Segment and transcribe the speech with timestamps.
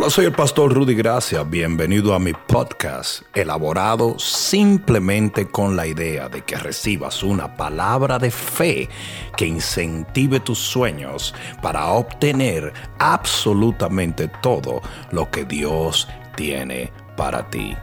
[0.00, 1.42] Hola, soy el pastor Rudy Gracia.
[1.42, 8.30] Bienvenido a mi podcast, elaborado simplemente con la idea de que recibas una palabra de
[8.30, 8.88] fe
[9.36, 17.76] que incentive tus sueños para obtener absolutamente todo lo que Dios tiene para ti.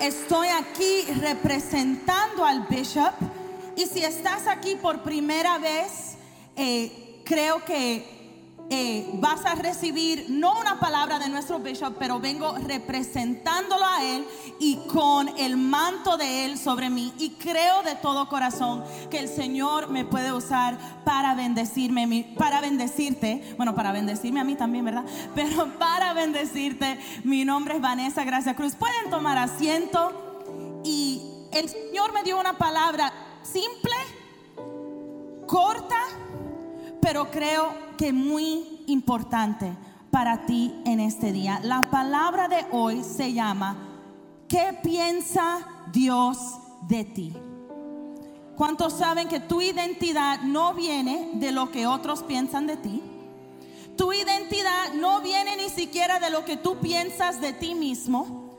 [0.00, 3.14] Estoy aquí representando al bishop
[3.76, 6.14] y si estás aquí por primera vez,
[6.54, 8.19] eh, creo que
[8.72, 14.24] eh, vas a recibir no una palabra de nuestro bishop, pero vengo representándolo a él
[14.60, 17.12] y con el manto de él sobre mí.
[17.18, 23.54] Y creo de todo corazón que el Señor me puede usar para bendecirme, para bendecirte.
[23.56, 25.04] Bueno, para bendecirme a mí también, ¿verdad?
[25.34, 27.00] Pero para bendecirte.
[27.24, 28.76] Mi nombre es Vanessa Gracia Cruz.
[28.76, 30.80] Pueden tomar asiento.
[30.84, 33.12] Y el Señor me dio una palabra
[33.42, 33.94] simple,
[35.46, 35.98] corta,
[37.02, 39.76] pero creo que muy importante
[40.10, 41.60] para ti en este día.
[41.62, 43.76] La palabra de hoy se llama
[44.48, 45.58] ¿Qué piensa
[45.92, 46.38] Dios
[46.88, 47.34] de ti?
[48.56, 53.02] ¿Cuántos saben que tu identidad no viene de lo que otros piensan de ti?
[53.98, 58.49] Tu identidad no viene ni siquiera de lo que tú piensas de ti mismo.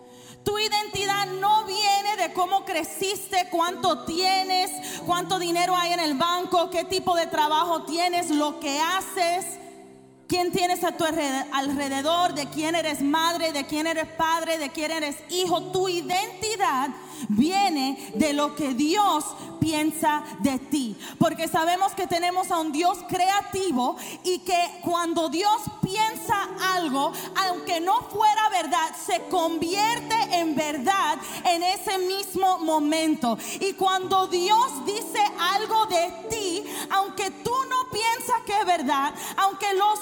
[0.43, 4.71] Tu identidad no viene de cómo creciste, cuánto tienes,
[5.05, 9.59] cuánto dinero hay en el banco, qué tipo de trabajo tienes, lo que haces,
[10.31, 14.89] quién tienes a tu alrededor, de quién eres madre, de quién eres padre, de quién
[14.89, 15.61] eres hijo.
[15.73, 16.89] Tu identidad
[17.27, 19.25] viene de lo que Dios
[19.59, 20.95] piensa de ti.
[21.19, 27.11] Porque sabemos que tenemos a un Dios creativo y que cuando Dios piensa algo,
[27.47, 33.37] aunque no fuera verdad, se convierte en verdad en ese mismo momento.
[33.59, 37.53] Y cuando Dios dice algo de ti, aunque tú
[37.91, 39.99] no piensas que es verdad, aunque los,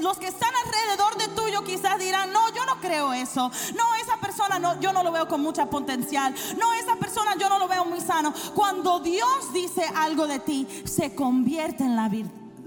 [0.00, 3.50] los que están alrededor de tuyo quizás dirán, no, yo no creo eso.
[3.76, 6.34] No, esa persona no, yo no lo veo con mucha potencial.
[6.58, 8.32] No, esa persona yo no lo veo muy sano.
[8.54, 12.10] Cuando Dios dice algo de ti, se convierte en la,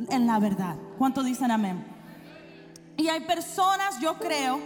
[0.09, 0.75] en la verdad.
[0.97, 1.85] ¿Cuánto dicen amén?
[2.97, 4.59] Y hay personas, yo creo,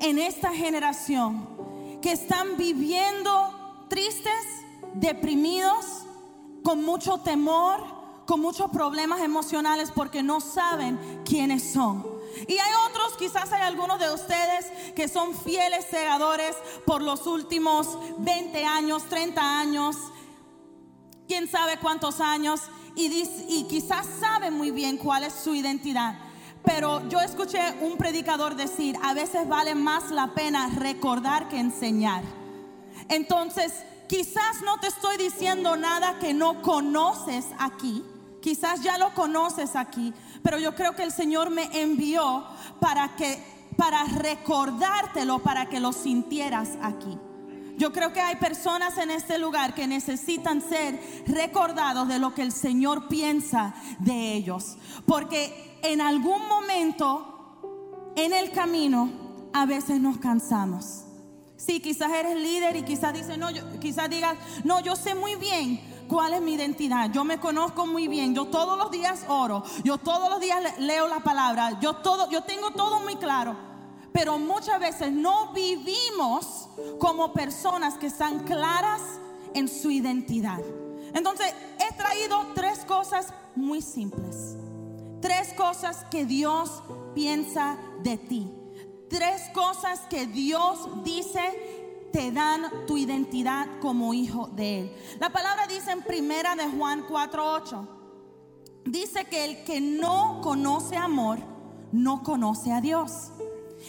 [0.00, 1.48] en esta generación
[2.02, 4.44] que están viviendo tristes,
[4.94, 6.04] deprimidos,
[6.62, 7.97] con mucho temor,
[8.28, 12.06] con muchos problemas emocionales porque no saben quiénes son.
[12.46, 17.98] Y hay otros, quizás hay algunos de ustedes que son fieles segadores por los últimos
[18.18, 19.96] 20 años, 30 años,
[21.26, 22.60] quién sabe cuántos años,
[22.94, 23.06] y,
[23.48, 26.18] y quizás saben muy bien cuál es su identidad.
[26.62, 32.24] Pero yo escuché un predicador decir, a veces vale más la pena recordar que enseñar.
[33.08, 33.72] Entonces,
[34.06, 38.04] quizás no te estoy diciendo nada que no conoces aquí,
[38.40, 40.12] quizás ya lo conoces aquí,
[40.42, 42.44] pero yo creo que el Señor me envió
[42.80, 47.16] para que para recordártelo, para que lo sintieras aquí.
[47.76, 52.42] Yo creo que hay personas en este lugar que necesitan ser recordados de lo que
[52.42, 54.76] el Señor piensa de ellos.
[55.06, 59.12] Porque en algún momento en el camino
[59.52, 61.04] a veces nos cansamos.
[61.56, 63.14] Sí, quizás eres líder y quizás
[63.80, 67.10] quizás digas, no, yo sé muy bien cuál es mi identidad.
[67.12, 68.34] Yo me conozco muy bien.
[68.34, 69.62] Yo todos los días oro.
[69.84, 71.78] Yo todos los días leo la palabra.
[71.80, 73.56] Yo todo, yo tengo todo muy claro.
[74.12, 79.02] Pero muchas veces no vivimos como personas que están claras
[79.54, 80.60] en su identidad.
[81.14, 84.56] Entonces, he traído tres cosas muy simples.
[85.20, 86.82] Tres cosas que Dios
[87.14, 88.50] piensa de ti.
[89.08, 94.96] Tres cosas que Dios dice te dan tu identidad como hijo de Él.
[95.20, 97.88] La palabra dice en primera de Juan 4:8.
[98.84, 101.38] Dice que el que no conoce amor,
[101.92, 103.32] no conoce a Dios.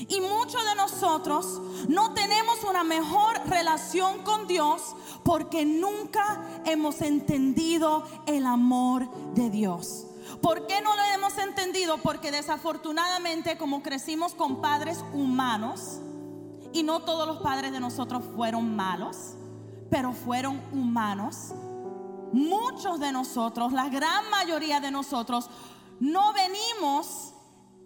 [0.08, 8.04] Y muchos de nosotros no tenemos una mejor relación con Dios porque nunca hemos entendido
[8.28, 10.06] el amor de Dios.
[10.42, 11.98] ¿Por qué no lo hemos entendido?
[11.98, 16.00] Porque desafortunadamente como crecimos con padres humanos,
[16.74, 19.36] y no todos los padres de nosotros fueron malos,
[19.90, 21.54] pero fueron humanos.
[22.32, 25.50] Muchos de nosotros, la gran mayoría de nosotros,
[26.00, 27.34] no venimos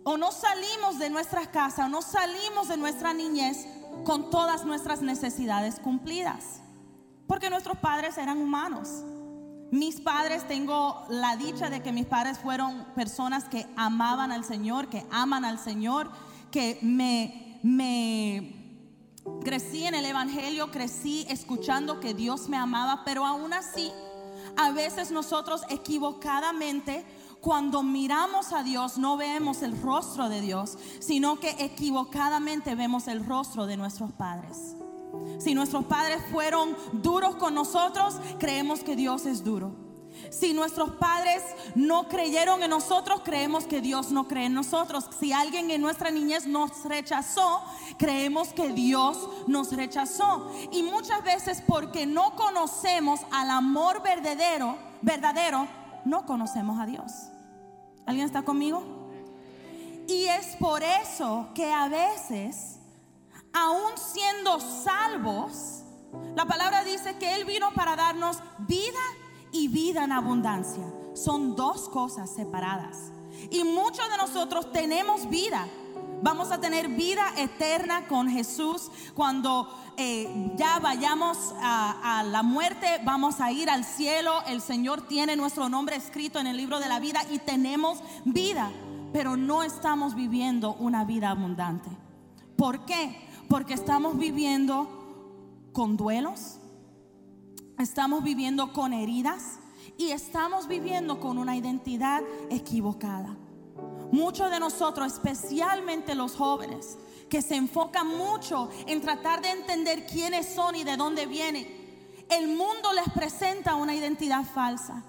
[0.04, 3.66] o no salimos de nuestras casas, no salimos de nuestra niñez
[4.06, 6.62] con todas nuestras necesidades cumplidas.
[7.28, 8.90] Porque nuestros padres eran humanos.
[9.72, 14.88] Mis padres, tengo la dicha de que mis padres fueron personas que amaban al Señor,
[14.88, 16.12] que aman al Señor,
[16.52, 18.63] que me, me
[19.44, 23.92] Crecí en el Evangelio, crecí escuchando que Dios me amaba, pero aún así,
[24.56, 27.06] a veces nosotros equivocadamente
[27.44, 33.26] cuando miramos a Dios no vemos el rostro de Dios, sino que equivocadamente vemos el
[33.26, 34.76] rostro de nuestros padres.
[35.40, 39.83] Si nuestros padres fueron duros con nosotros, creemos que Dios es duro.
[40.34, 41.44] Si nuestros padres
[41.76, 45.06] no creyeron en nosotros, creemos que Dios no cree en nosotros.
[45.20, 47.64] Si alguien en nuestra niñez nos rechazó,
[48.00, 50.52] creemos que Dios nos rechazó.
[50.72, 55.68] Y muchas veces porque no conocemos al amor verdadero, verdadero,
[56.04, 57.12] no conocemos a Dios.
[58.08, 58.84] ¿Alguien está conmigo?
[60.08, 62.80] Y es por eso que a veces,
[63.54, 65.84] aún siendo salvos,
[66.36, 69.00] la palabra dice que Él vino para darnos vida
[69.54, 70.84] y vida en abundancia.
[71.14, 73.12] Son dos cosas separadas.
[73.50, 75.66] Y muchos de nosotros tenemos vida.
[76.22, 79.68] Vamos a tener vida eterna con Jesús cuando
[79.98, 84.42] eh, ya vayamos a, a, la muerte, vamos a ir al cielo.
[84.48, 88.72] El Señor tiene nuestro nombre escrito en el libro de la vida y tenemos vida,
[89.12, 91.90] pero no estamos viviendo una vida abundante.
[92.56, 93.28] ¿Por qué?
[93.50, 94.88] Porque estamos viviendo
[95.74, 96.60] con duelos,
[97.80, 99.60] estamos viviendo con heridas
[99.98, 103.36] y estamos viviendo con una identidad equivocada.
[104.12, 106.98] Muchos de nosotros, especialmente los jóvenes,
[107.30, 111.68] que se enfocan mucho en tratar de entender quiénes son y de dónde vienen,
[112.30, 115.04] el mundo les presenta una identidad falsa.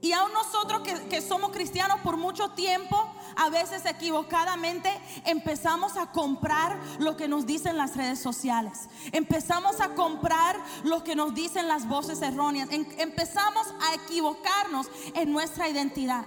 [0.00, 4.90] Y aún nosotros que, que, somos cristianos por mucho tiempo, a veces equivocadamente
[5.24, 8.88] empezamos a comprar lo que nos dicen las redes sociales.
[9.12, 12.70] Empezamos a comprar lo que nos dicen las voces erróneas.
[12.70, 16.24] Em, empezamos a equivocarnos en nuestra identidad.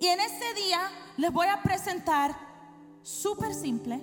[0.00, 0.80] Y en este día
[1.16, 2.36] les voy a presentar
[3.02, 4.02] súper simple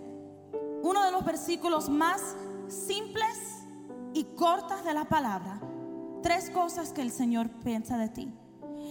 [0.83, 2.35] uno de los versículos más
[2.67, 3.37] simples
[4.13, 5.61] y cortas de la palabra.
[6.23, 8.33] Tres cosas que el Señor piensa de ti.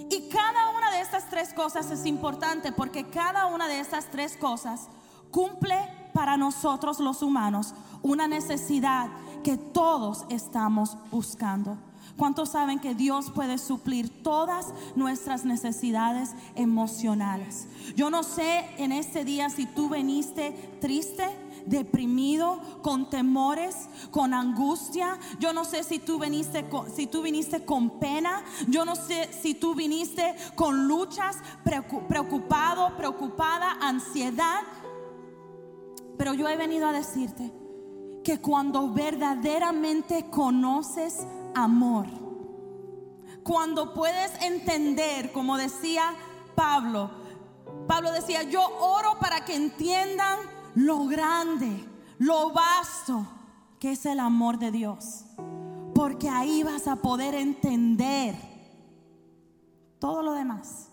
[0.08, 4.36] Y cada una de estas tres cosas es importante porque cada una de estas tres
[4.36, 4.88] cosas
[5.30, 5.76] cumple
[6.12, 9.08] para nosotros los humanos una necesidad
[9.42, 11.76] que todos estamos buscando.
[12.16, 17.66] ¿Cuántos saben que Dios puede suplir todas nuestras necesidades emocionales?
[17.96, 21.24] Yo no sé en este día si tú viniste triste
[21.66, 25.18] deprimido, con temores, con angustia.
[25.38, 28.42] Yo no sé si tú viniste con, si tú viniste con pena.
[28.68, 31.38] Yo no sé si tú viniste con luchas,
[32.08, 34.62] preocupado, preocupada, ansiedad.
[36.16, 37.52] Pero yo he venido a decirte
[38.22, 42.06] que cuando verdaderamente conoces amor,
[43.42, 46.14] cuando puedes entender, como decía
[46.54, 47.10] Pablo,
[47.86, 50.38] Pablo decía, yo oro para que entiendan
[50.74, 51.84] lo grande,
[52.18, 53.26] lo vasto
[53.78, 55.24] que es el amor de Dios.
[55.94, 58.34] Porque ahí vas a poder entender
[59.98, 60.88] todo lo demás.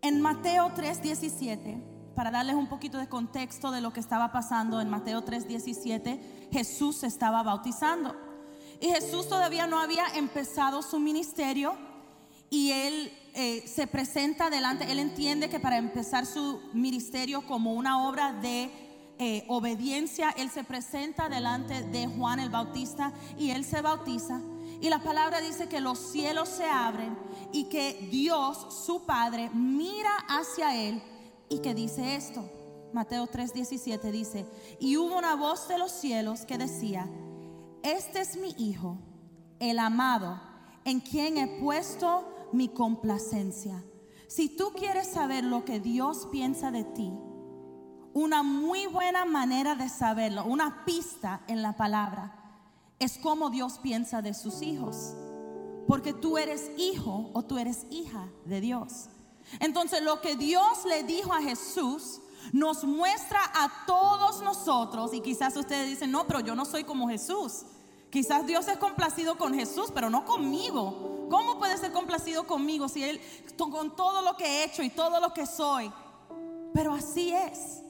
[0.00, 1.80] En Mateo 3:17,
[2.14, 6.96] para darles un poquito de contexto de lo que estaba pasando, en Mateo 3:17 Jesús
[6.96, 8.14] se estaba bautizando.
[8.80, 11.76] Y Jesús todavía no había empezado su ministerio
[12.50, 18.06] y él eh, se presenta delante, él entiende que para empezar su ministerio como una
[18.06, 18.70] obra de
[19.18, 24.42] eh, obediencia, él se presenta delante de Juan el Bautista y él se bautiza.
[24.80, 27.16] Y la palabra dice que los cielos se abren
[27.52, 31.00] y que Dios, su Padre, mira hacia él
[31.48, 32.44] y que dice esto.
[32.92, 34.44] Mateo 3:17 dice,
[34.78, 37.08] y hubo una voz de los cielos que decía,
[37.82, 38.98] este es mi Hijo,
[39.58, 40.40] el amado,
[40.84, 43.84] en quien he puesto mi complacencia.
[44.28, 47.12] Si tú quieres saber lo que Dios piensa de ti,
[48.14, 52.38] una muy buena manera de saberlo, una pista en la palabra,
[52.98, 55.14] es cómo Dios piensa de sus hijos.
[55.86, 59.08] Porque tú eres hijo o tú eres hija de Dios.
[59.60, 62.20] Entonces lo que Dios le dijo a Jesús
[62.52, 67.08] nos muestra a todos nosotros, y quizás ustedes dicen, no, pero yo no soy como
[67.08, 67.64] Jesús.
[68.10, 71.21] Quizás Dios es complacido con Jesús, pero no conmigo.
[71.32, 73.18] ¿Cómo puede ser complacido conmigo si Él,
[73.56, 75.90] con todo lo que he hecho y todo lo que soy?
[76.74, 77.80] Pero así es.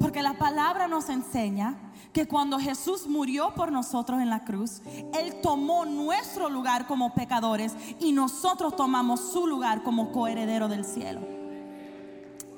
[0.00, 4.80] Porque la palabra nos enseña que cuando Jesús murió por nosotros en la cruz,
[5.12, 11.20] Él tomó nuestro lugar como pecadores y nosotros tomamos su lugar como coheredero del cielo.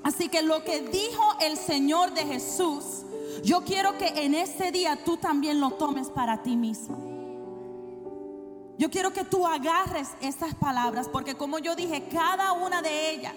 [0.05, 3.03] Así que lo que dijo el Señor de Jesús,
[3.43, 7.08] yo quiero que en este día tú también lo tomes para ti mismo.
[8.79, 13.35] Yo quiero que tú agarres estas palabras porque como yo dije, cada una de ellas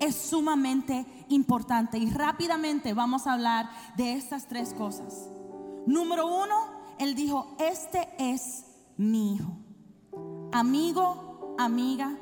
[0.00, 5.28] es sumamente importante y rápidamente vamos a hablar de estas tres cosas.
[5.86, 6.66] Número uno,
[6.98, 8.64] él dijo, este es
[8.96, 9.56] mi hijo.
[10.50, 12.18] Amigo, amiga,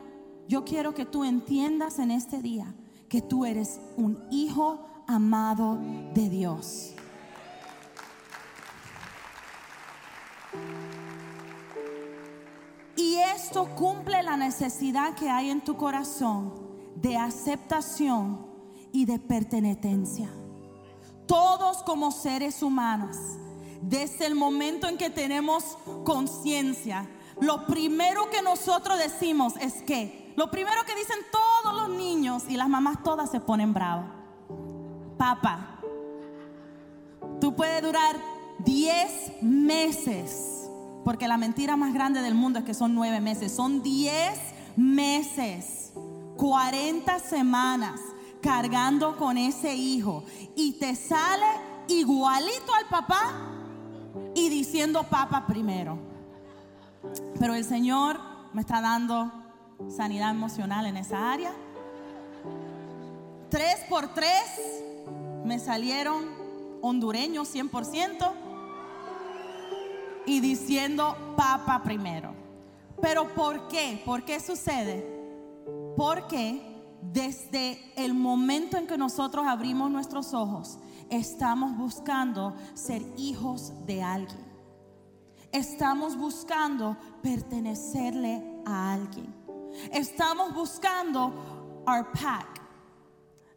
[0.46, 2.74] yo quiero que tú entiendas en este día
[3.08, 5.78] que tú eres un hijo amado
[6.14, 6.94] de Dios.
[13.00, 16.52] Y esto cumple la necesidad que hay en tu corazón
[16.96, 18.46] de aceptación
[18.92, 20.28] y de pertenencia.
[21.24, 23.16] Todos como seres humanos,
[23.80, 27.08] desde el momento en que tenemos conciencia,
[27.40, 32.58] lo primero que nosotros decimos es que, lo primero que dicen todos los niños y
[32.58, 34.10] las mamás todas se ponen bravas.
[35.16, 35.80] Papá,
[37.40, 38.16] tú puedes durar
[38.58, 40.59] 10 meses,
[41.04, 44.38] porque la mentira más grande del mundo es que son 9 meses, son 10
[44.76, 45.92] meses,
[46.36, 48.00] 40 semanas
[48.40, 50.24] cargando con ese hijo
[50.56, 51.46] y te sale
[51.88, 53.32] igualito al papá
[54.34, 55.98] y diciendo papá primero.
[57.38, 58.18] Pero el Señor
[58.52, 59.32] me está dando
[59.88, 61.52] sanidad emocional en esa área.
[63.48, 64.84] Tres por tres
[65.44, 66.24] me salieron
[66.82, 68.32] hondureños 100%
[70.26, 72.34] y diciendo papa primero.
[73.00, 74.02] Pero ¿por qué?
[74.04, 75.06] ¿Por qué sucede?
[75.96, 76.62] Porque
[77.00, 84.50] desde el momento en que nosotros abrimos nuestros ojos, estamos buscando ser hijos de alguien.
[85.52, 89.34] Estamos buscando pertenecerle a alguien.
[89.92, 91.32] Estamos buscando
[91.86, 92.60] our pack.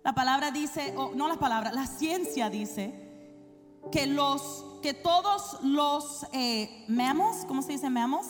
[0.03, 3.02] La palabra dice, o no la palabra, la ciencia dice
[3.91, 8.25] que los, que todos los eh, mamos, ¿cómo se dice mamos?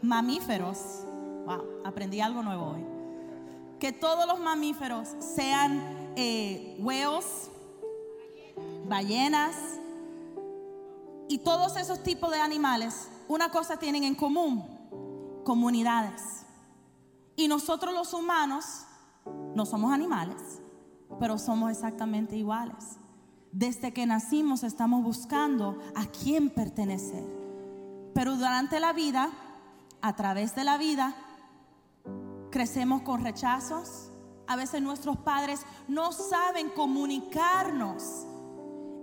[0.00, 0.78] Mamíferos.
[1.46, 2.84] Wow, aprendí algo nuevo hoy.
[3.78, 7.50] Que todos los mamíferos sean eh, huevos,
[8.86, 9.56] ballenas
[11.28, 14.64] y todos esos tipos de animales, una cosa tienen en común,
[15.44, 16.44] comunidades.
[17.36, 18.84] Y nosotros los humanos
[19.54, 20.61] no somos animales,
[21.18, 22.98] pero somos exactamente iguales.
[23.52, 27.24] Desde que nacimos estamos buscando a quién pertenecer.
[28.14, 29.30] Pero durante la vida,
[30.00, 31.14] a través de la vida,
[32.50, 34.10] crecemos con rechazos.
[34.46, 38.26] A veces nuestros padres no saben comunicarnos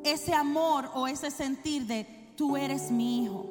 [0.04, 3.46] ese amor o ese sentir de tú eres mi hijo.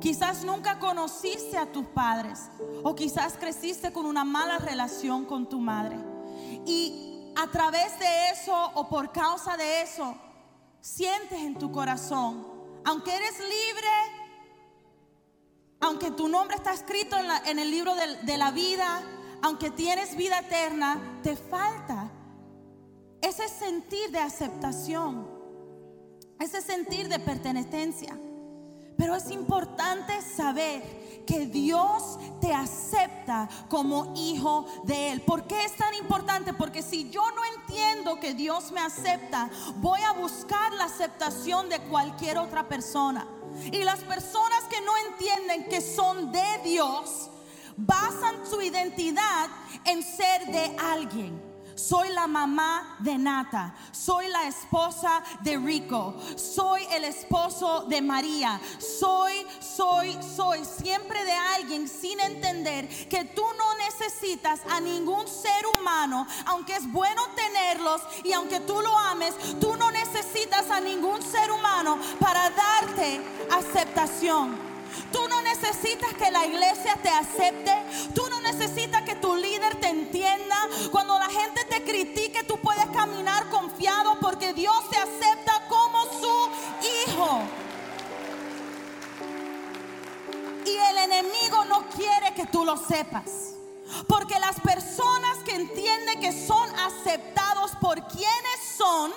[0.00, 2.50] Quizás nunca conociste a tus padres
[2.84, 5.98] o quizás creciste con una mala relación con tu madre.
[6.64, 10.16] Y a través de eso o por causa de eso,
[10.80, 12.44] sientes en tu corazón,
[12.84, 13.88] aunque eres libre,
[15.78, 17.16] aunque tu nombre está escrito
[17.46, 19.02] en, el libro de la vida,
[19.40, 22.10] aunque tienes vida eterna, te falta
[23.22, 25.28] ese sentir de aceptación,
[26.40, 28.18] ese sentir de pertenencia.
[28.96, 30.82] Pero es importante saber
[31.28, 35.20] que Dios te acepta como hijo de Él.
[35.20, 36.54] ¿Por qué es tan importante?
[36.54, 41.80] Porque si yo no entiendo que Dios me acepta, voy a buscar la aceptación de
[41.80, 43.28] cualquier otra persona.
[43.70, 47.28] Y las personas que no entienden que son de Dios,
[47.76, 49.50] basan su identidad
[49.84, 51.47] en ser de alguien.
[51.78, 53.72] Soy la mamá de Nata.
[53.92, 56.16] Soy la esposa de Rico.
[56.34, 58.60] Soy el esposo de María.
[58.78, 65.66] Soy, soy, soy siempre de alguien sin entender que tú no necesitas a ningún ser
[65.78, 71.22] humano, aunque es bueno tenerlos y aunque tú lo ames, tú no necesitas a ningún
[71.22, 73.20] ser humano para darte
[73.52, 74.68] aceptación.
[75.12, 77.72] Tú no necesitas que la iglesia te acepte.
[78.14, 80.47] Tú no necesitas que tu líder te entienda.
[81.84, 86.50] Critique, tú puedes caminar confiado porque Dios te acepta como su
[87.06, 87.40] hijo.
[90.64, 93.54] Y el enemigo no quiere que tú lo sepas.
[94.06, 99.12] Porque las personas que entienden que son aceptados por quienes son,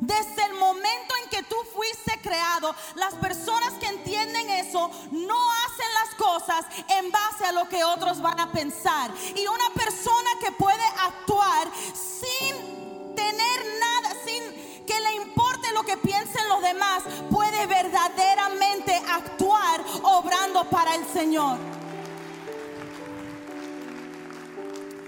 [0.00, 5.86] desde el momento en que tú fuiste creado, las personas que entienden eso no hacen
[5.94, 9.10] las cosas en base a lo que otros van a pensar.
[9.34, 15.96] Y una persona que puede actuar sin tener nada, sin que le importe lo que
[15.96, 21.58] piensen los demás, puede verdaderamente actuar obrando para el Señor.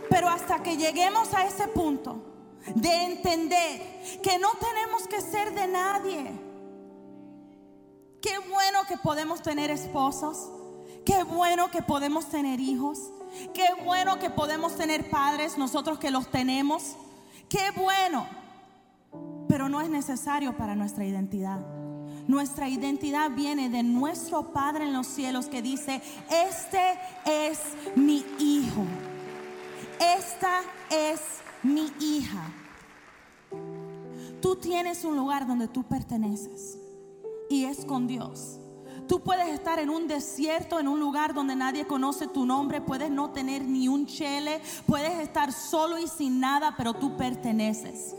[0.08, 2.22] Pero hasta que lleguemos a ese punto,
[2.74, 6.47] de entender que no tenemos que ser de nadie.
[8.20, 10.48] Qué bueno que podemos tener esposos,
[11.04, 12.98] qué bueno que podemos tener hijos,
[13.54, 16.96] qué bueno que podemos tener padres, nosotros que los tenemos,
[17.48, 18.26] qué bueno,
[19.48, 21.60] pero no es necesario para nuestra identidad.
[22.26, 27.58] Nuestra identidad viene de nuestro Padre en los cielos que dice, este es
[27.96, 28.84] mi hijo,
[29.98, 30.60] esta
[30.90, 31.20] es
[31.62, 32.52] mi hija.
[34.42, 36.76] Tú tienes un lugar donde tú perteneces
[37.48, 38.58] y es con Dios.
[39.08, 43.10] Tú puedes estar en un desierto, en un lugar donde nadie conoce tu nombre, puedes
[43.10, 48.14] no tener ni un chele, puedes estar solo y sin nada, pero tú perteneces.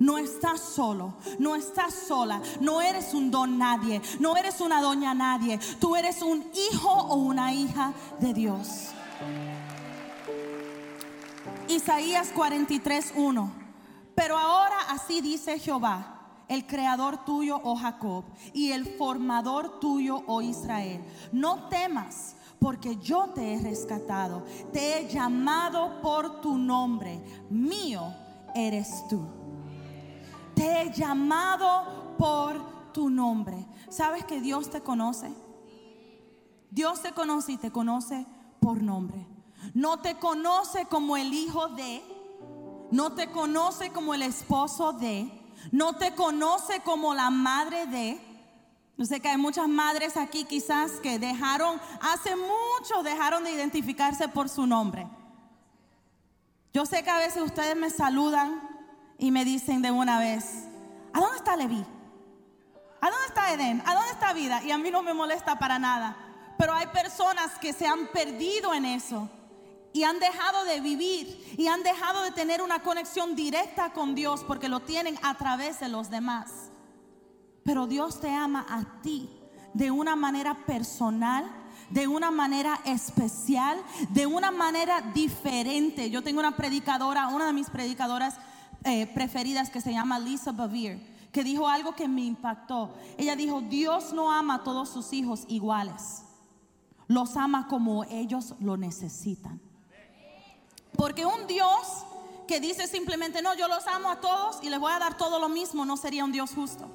[0.00, 5.14] No estás solo, no estás sola, no eres un don nadie, no eres una doña
[5.14, 8.88] nadie, tú eres un hijo o una hija de Dios.
[11.68, 13.52] Isaías 43:1.
[14.16, 16.11] Pero ahora así dice Jehová
[16.52, 21.02] el creador tuyo, oh Jacob, y el formador tuyo, oh Israel.
[21.32, 28.14] No temas, porque yo te he rescatado, te he llamado por tu nombre, mío
[28.54, 29.22] eres tú.
[30.54, 33.66] Te he llamado por tu nombre.
[33.88, 35.32] ¿Sabes que Dios te conoce?
[36.70, 38.26] Dios te conoce y te conoce
[38.60, 39.26] por nombre.
[39.74, 42.02] No te conoce como el hijo de,
[42.90, 48.20] no te conoce como el esposo de, no te conoce como la madre de.
[48.98, 54.28] Yo sé que hay muchas madres aquí quizás que dejaron, hace mucho dejaron de identificarse
[54.28, 55.06] por su nombre.
[56.72, 58.68] Yo sé que a veces ustedes me saludan
[59.18, 60.64] y me dicen de una vez,
[61.12, 61.84] ¿a dónde está Levi?
[63.00, 63.82] ¿A dónde está Edén?
[63.84, 64.62] ¿A dónde está vida?
[64.62, 66.16] Y a mí no me molesta para nada.
[66.56, 69.28] Pero hay personas que se han perdido en eso
[69.92, 74.44] y han dejado de vivir y han dejado de tener una conexión directa con Dios
[74.46, 76.70] porque lo tienen a través de los demás.
[77.64, 79.28] Pero Dios te ama a ti
[79.74, 81.50] de una manera personal,
[81.90, 83.78] de una manera especial,
[84.10, 86.10] de una manera diferente.
[86.10, 88.36] Yo tengo una predicadora, una de mis predicadoras
[88.84, 92.94] eh, preferidas que se llama Lisa Bavir, que dijo algo que me impactó.
[93.16, 96.22] Ella dijo, Dios no ama a todos sus hijos iguales,
[97.06, 99.60] los ama como ellos lo necesitan.
[101.02, 102.06] Porque un Dios
[102.46, 105.40] que dice simplemente, no, yo los amo a todos y les voy a dar todo
[105.40, 106.88] lo mismo, no sería un Dios justo.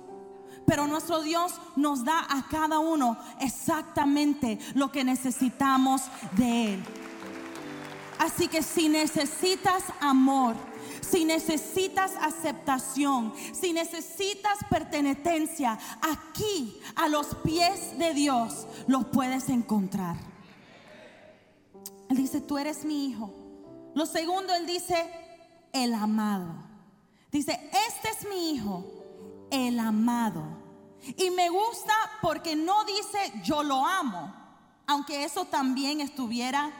[0.65, 6.03] Pero nuestro Dios nos da a cada uno exactamente lo que necesitamos
[6.37, 6.85] de Él.
[8.17, 10.55] Así que si necesitas amor,
[11.01, 20.15] si necesitas aceptación, si necesitas pertenencia, aquí a los pies de Dios los puedes encontrar.
[22.07, 23.46] Él dice, tú eres mi hijo
[23.97, 25.09] lo segundo, él dice,
[25.73, 26.53] el amado.
[27.31, 28.85] Dice, este es mi hijo,
[29.49, 30.43] el amado.
[31.17, 34.31] Y me gusta porque no dice, yo lo amo,
[34.85, 36.71] aunque eso también estuviera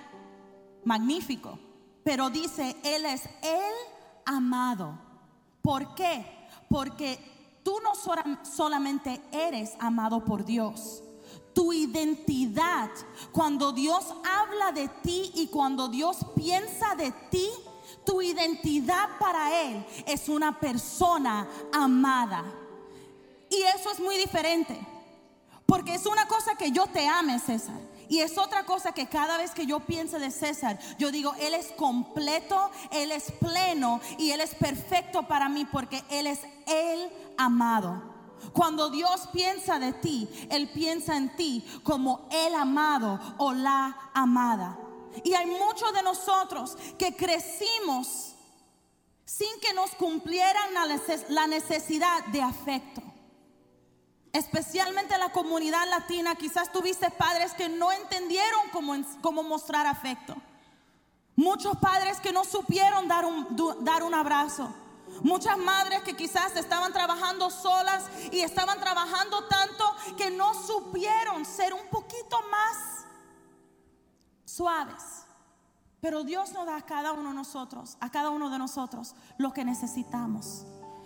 [0.86, 1.58] magnífico.
[2.04, 3.74] Pero dice, él es el
[4.24, 5.00] amado.
[5.64, 6.48] ¿Por qué?
[6.70, 7.94] Porque tú no
[8.44, 11.02] solamente eres amado por Dios,
[11.58, 12.92] tu identidad,
[13.32, 17.50] cuando Dios habla de ti y cuando Dios piensa de ti,
[18.06, 22.46] tu identidad para Él es una persona amada.
[23.50, 24.80] Y eso es muy diferente.
[25.66, 27.80] Porque es una cosa que yo te ame, César.
[28.08, 31.56] Y es otra cosa que cada vez que yo pienso de César, yo digo, Él
[31.56, 37.12] es completo, Él es pleno y Él es perfecto para mí porque Él es el
[37.36, 38.17] amado.
[38.54, 44.78] Cuando Dios piensa de ti, Él piensa en ti como el amado o la amada.
[45.24, 48.36] Y hay muchos de nosotros que crecimos
[49.26, 50.74] sin que nos cumplieran
[51.30, 53.02] la necesidad de afecto.
[54.34, 60.36] Especialmente en la comunidad latina, quizás tuviste padres que no entendieron cómo, cómo mostrar afecto.
[61.36, 63.48] Muchos padres que no supieron dar un,
[63.82, 64.74] dar un abrazo.
[65.24, 69.86] Muchas madres que quizás estaban trabajando solas y estaban trabajando tanto
[70.18, 73.06] que no supieron ser un poquito más
[74.46, 75.26] suaves.
[76.00, 79.52] Pero Dios nos da a cada uno de nosotros, a cada uno de nosotros, lo
[79.52, 80.66] que necesitamos.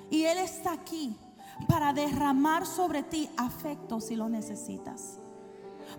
[0.10, 1.17] Y Él está aquí
[1.67, 5.17] para derramar sobre ti afecto si lo necesitas.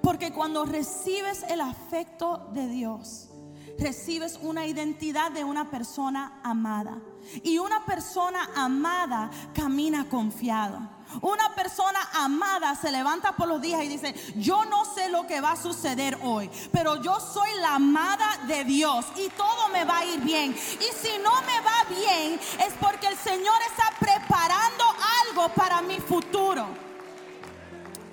[0.03, 3.32] Porque cuando recibes el afecto de Dios,
[3.79, 6.99] recibes una identidad de una persona amada.
[7.43, 10.81] Y una persona amada camina confiado.
[11.21, 15.41] Una persona amada se levanta por los días y dice, yo no sé lo que
[15.41, 19.99] va a suceder hoy, pero yo soy la amada de Dios y todo me va
[19.99, 20.53] a ir bien.
[20.53, 24.85] Y si no me va bien es porque el Señor está preparando
[25.29, 26.67] algo para mi futuro.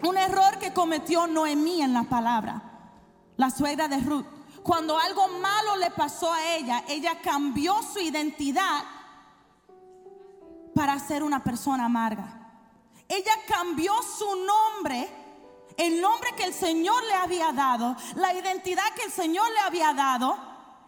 [0.04, 2.62] Un error que cometió Noemí en la palabra,
[3.38, 4.39] la suegra de Ruth.
[4.64, 8.84] Cuando algo malo le pasó a ella, ella cambió su identidad
[10.76, 12.36] para ser una persona amarga.
[13.08, 15.10] ella cambió su nombre,
[15.78, 19.94] el nombre que el Señor le había dado, la identidad que el Señor le había
[19.94, 20.38] dado,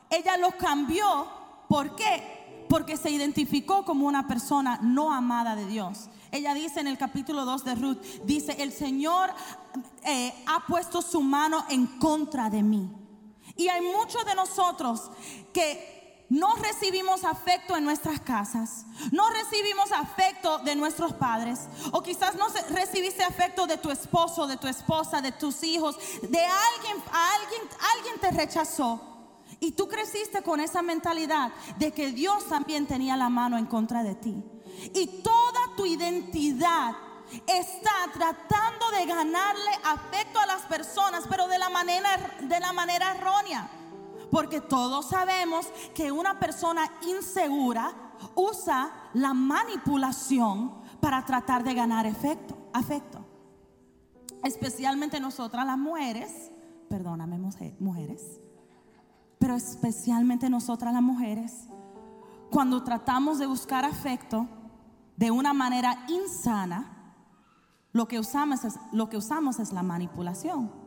[0.10, 1.28] ella lo cambió.
[1.68, 2.66] ¿Por qué?
[2.70, 6.10] Porque se identificó como una persona no amada de Dios.
[6.32, 9.30] Ella dice en el capítulo 2 de Ruth, dice, el Señor
[10.04, 13.01] eh, ha puesto su mano en contra de mí.
[13.62, 15.12] Y hay muchos de nosotros
[15.54, 21.60] que no recibimos afecto en nuestras casas, no recibimos afecto de nuestros padres,
[21.92, 26.40] o quizás no recibiste afecto de tu esposo, de tu esposa, de tus hijos, de
[26.40, 27.62] alguien, a alguien,
[27.96, 29.00] alguien te rechazó.
[29.60, 34.02] Y tú creciste con esa mentalidad de que Dios también tenía la mano en contra
[34.02, 34.44] de ti.
[34.96, 36.96] Y toda tu identidad
[37.48, 42.10] está tratando de ganarle afecto a las personas, pero de la manera,
[42.42, 43.70] de la manera errónea.
[44.30, 47.94] Porque todos sabemos que una persona insegura
[48.36, 53.26] usa la manipulación para tratar de ganar efecto, afecto.
[54.44, 56.52] Especialmente nosotras las mujeres,
[56.90, 57.38] perdóname
[57.80, 58.40] mujeres,
[59.38, 61.68] pero especialmente nosotras las mujeres,
[62.50, 64.48] cuando tratamos de buscar afecto,
[65.18, 67.01] de una manera insana,
[67.94, 70.81] lo que usamos es, lo que usamos es la manipulación.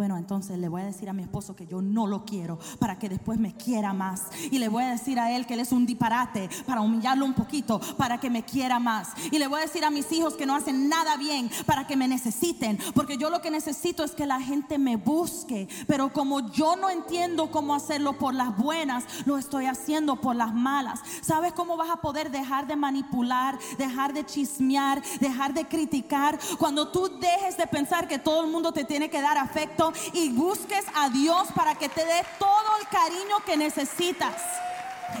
[0.00, 2.98] Bueno, entonces le voy a decir a mi esposo que yo no lo quiero para
[2.98, 4.22] que después me quiera más.
[4.50, 7.34] Y le voy a decir a él que él es un disparate para humillarlo un
[7.34, 9.08] poquito, para que me quiera más.
[9.30, 11.98] Y le voy a decir a mis hijos que no hacen nada bien para que
[11.98, 12.78] me necesiten.
[12.94, 15.68] Porque yo lo que necesito es que la gente me busque.
[15.86, 20.54] Pero como yo no entiendo cómo hacerlo por las buenas, lo estoy haciendo por las
[20.54, 21.00] malas.
[21.20, 26.38] ¿Sabes cómo vas a poder dejar de manipular, dejar de chismear, dejar de criticar?
[26.58, 30.30] Cuando tú dejes de pensar que todo el mundo te tiene que dar afecto y
[30.30, 34.34] busques a Dios para que te dé todo el cariño que necesitas.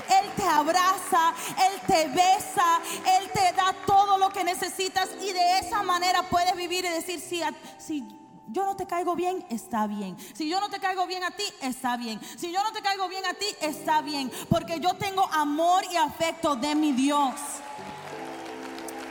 [0.08, 1.34] Él te abraza,
[1.68, 2.80] Él te besa,
[3.18, 7.20] Él te da todo lo que necesitas y de esa manera puedes vivir y decir,
[7.20, 7.42] si,
[7.78, 8.06] si
[8.48, 10.16] yo no te caigo bien, está bien.
[10.34, 12.20] Si yo no te caigo bien a ti, está bien.
[12.36, 14.30] Si yo no te caigo bien a ti, está bien.
[14.48, 17.34] Porque yo tengo amor y afecto de mi Dios.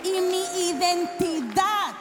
[0.03, 1.95] Y mi identidad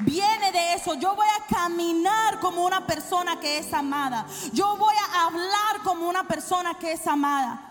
[0.00, 0.94] viene de eso.
[0.94, 4.26] Yo voy a caminar como una persona que es amada.
[4.52, 7.70] Yo voy a hablar como una persona que es amada.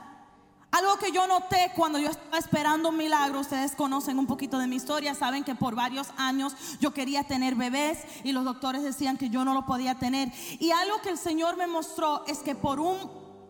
[0.74, 4.66] Algo que yo noté cuando yo estaba esperando un milagro, ustedes conocen un poquito de
[4.66, 9.18] mi historia, saben que por varios años yo quería tener bebés y los doctores decían
[9.18, 10.32] que yo no lo podía tener.
[10.60, 12.98] Y algo que el Señor me mostró es que por un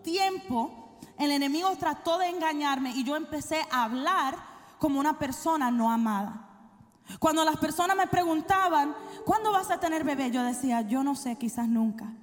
[0.03, 4.37] tiempo el enemigo trató de engañarme y yo empecé a hablar
[4.77, 6.52] como una persona no amada.
[7.19, 10.31] Cuando las personas me preguntaban, ¿cuándo vas a tener bebé?
[10.31, 12.13] Yo decía, yo no sé, quizás nunca.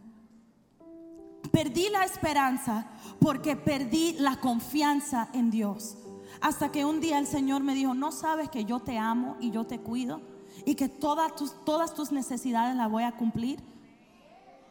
[1.53, 2.87] Perdí la esperanza
[3.21, 5.97] porque perdí la confianza en Dios.
[6.41, 9.51] Hasta que un día el Señor me dijo, ¿no sabes que yo te amo y
[9.51, 10.21] yo te cuido?
[10.65, 13.61] Y que todas tus, todas tus necesidades las voy a cumplir.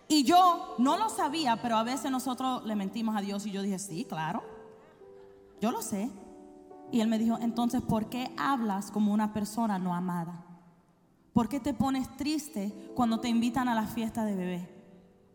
[0.08, 3.62] Y yo no lo sabía, pero a veces nosotros le mentimos a Dios y yo
[3.62, 4.44] dije, sí, claro,
[5.62, 6.10] yo lo sé.
[6.92, 10.46] Y él me dijo, entonces, ¿por qué hablas como una persona no amada?
[11.34, 14.80] ¿Por qué te pones triste cuando te invitan a la fiesta de bebé?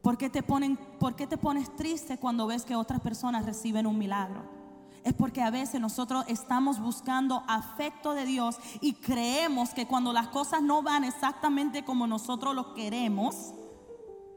[0.02, 3.86] ¿Por qué te, ponen, ¿Por qué te pones triste cuando ves que otras personas reciben
[3.86, 4.42] un milagro?
[5.04, 10.28] Es porque a veces nosotros estamos buscando afecto de Dios y creemos que cuando las
[10.28, 13.54] cosas no van exactamente como nosotros lo queremos,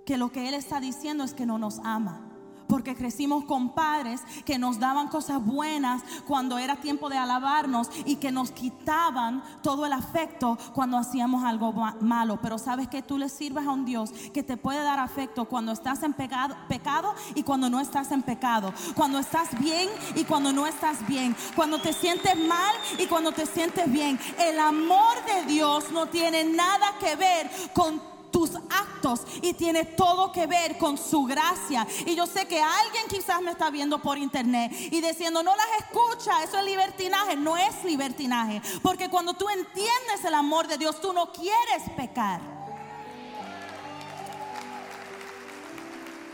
[0.05, 2.26] que lo que Él está diciendo es que no nos ama
[2.67, 8.17] porque crecimos con padres que nos daban cosas buenas cuando era tiempo de alabarnos y
[8.17, 12.39] que nos quitaban todo el afecto cuando hacíamos algo malo.
[12.41, 15.71] Pero sabes que tú le sirves a un Dios que te puede dar afecto cuando
[15.71, 20.51] estás en pecado, pecado y cuando no estás en pecado, cuando estás bien y cuando
[20.51, 24.19] no estás bien, cuando te sientes mal y cuando te sientes bien.
[24.39, 30.31] El amor de Dios no tiene nada que ver con tus actos y tiene todo
[30.31, 31.87] que ver con su gracia.
[32.05, 35.67] Y yo sé que alguien quizás me está viendo por internet y diciendo, no las
[35.79, 37.35] escucha, eso es libertinaje.
[37.35, 42.41] No es libertinaje, porque cuando tú entiendes el amor de Dios, tú no quieres pecar.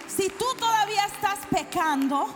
[0.07, 2.27] Si tú todavía estás pecando,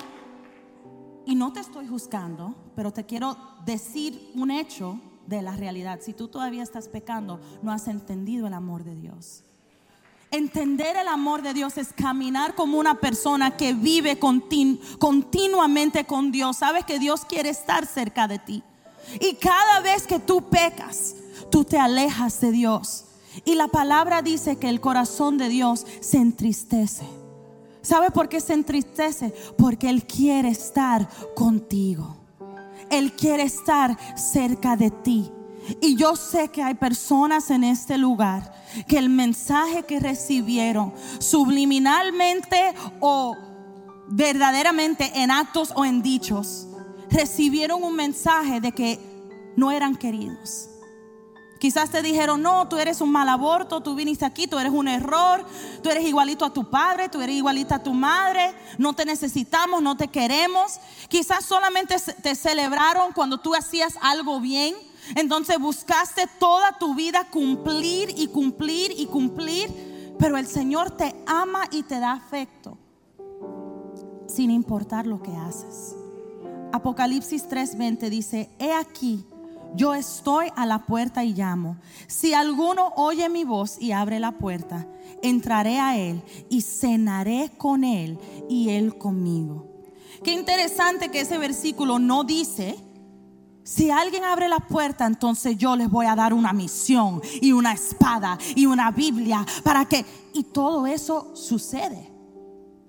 [1.28, 6.00] y no te estoy juzgando, pero te quiero decir un hecho de la realidad.
[6.02, 9.44] Si tú todavía estás pecando, no has entendido el amor de Dios.
[10.30, 16.58] Entender el amor de Dios es caminar como una persona que vive continuamente con Dios.
[16.58, 18.64] Sabes que Dios quiere estar cerca de ti.
[19.22, 21.16] Y cada vez que tú pecas,
[21.50, 23.06] tú te alejas de Dios.
[23.46, 27.06] Y la palabra dice que el corazón de Dios se entristece.
[27.82, 29.34] ¿Sabe por qué se entristece?
[29.58, 32.18] Porque Él quiere estar contigo.
[32.90, 35.32] Él quiere estar cerca de ti.
[35.82, 38.54] Y yo sé que hay personas en este lugar
[38.88, 43.36] que el mensaje que recibieron subliminalmente o
[44.08, 46.68] verdaderamente en actos o en dichos,
[47.10, 49.00] recibieron un mensaje de que
[49.56, 50.70] no eran queridos.
[51.60, 54.88] Quizás te dijeron, no, tú eres un mal aborto, tú viniste aquí, tú eres un
[54.88, 55.44] error,
[55.82, 59.82] tú eres igualito a tu padre, tú eres igualita a tu madre, no te necesitamos,
[59.82, 60.80] no te queremos.
[61.10, 64.76] Quizás solamente te celebraron cuando tú hacías algo bien.
[65.16, 71.68] Entonces buscaste toda tu vida cumplir y cumplir y cumplir, pero el Señor te ama
[71.72, 72.78] y te da afecto,
[74.28, 75.96] sin importar lo que haces.
[76.72, 79.26] Apocalipsis 3:20 dice, he aquí
[79.76, 81.78] yo estoy a la puerta y llamo.
[82.08, 84.88] Si alguno oye mi voz y abre la puerta,
[85.22, 88.18] entraré a él y cenaré con él
[88.50, 89.68] y él conmigo.
[90.24, 92.78] Qué interesante que ese versículo no dice,
[93.68, 97.74] si alguien abre la puerta, entonces yo les voy a dar una misión y una
[97.74, 100.06] espada y una Biblia para que...
[100.34, 102.10] Y todo eso sucede.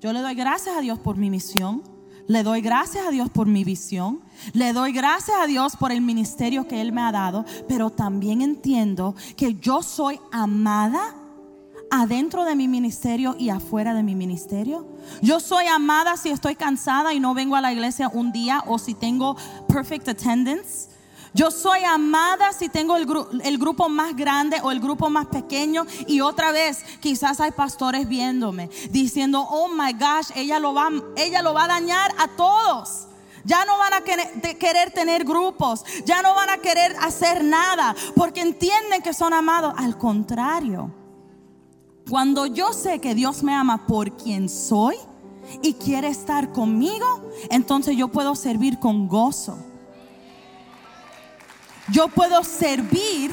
[0.01, 1.83] Yo le doy gracias a Dios por mi misión.
[2.29, 4.21] Le doy gracias a Dios por mi visión.
[4.53, 7.45] Le doy gracias a Dios por el ministerio que Él me ha dado.
[7.67, 11.17] Pero también entiendo que yo soy amada
[11.91, 14.87] adentro de mi ministerio y afuera de mi ministerio.
[15.23, 18.79] Yo soy amada si estoy cansada y no vengo a la iglesia un día o
[18.79, 19.37] si tengo
[19.69, 20.89] perfect attendance.
[21.35, 23.07] Yo soy amada si tengo el,
[23.59, 25.87] grupo más grande o el grupo más pequeño.
[26.07, 31.43] Y otra vez, quizás hay pastores viéndome diciendo, oh my gosh, ella lo va, ella
[31.43, 33.07] lo va a dañar a todos.
[33.45, 38.41] Ya no van a querer tener grupos, ya no van a querer hacer nada, porque
[38.41, 39.73] entienden que son amados.
[39.77, 40.91] Al contrario,
[42.09, 44.97] cuando yo sé que Dios me ama por quien soy
[45.63, 49.59] y quiere estar conmigo, entonces yo puedo servir con gozo
[51.91, 53.31] yo puedo servir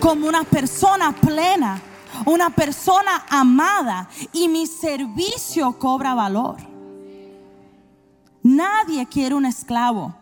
[0.00, 1.80] como una persona plena,
[2.26, 6.56] una persona amada y mi servicio cobra valor.
[8.42, 10.14] Nadie quiere un esclavo.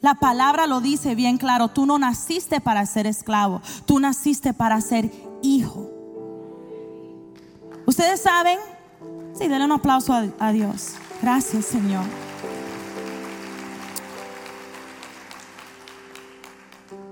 [0.00, 4.80] La palabra lo dice bien claro, tú no naciste para ser esclavo, tú naciste para
[4.80, 5.10] ser
[5.42, 5.95] hijo.
[7.86, 8.58] ¿Ustedes saben?
[9.32, 10.94] Sí, denle un aplauso a, Dios.
[11.22, 12.04] Gracias, Señor.